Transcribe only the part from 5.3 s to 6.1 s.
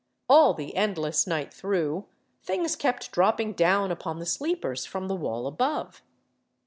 above.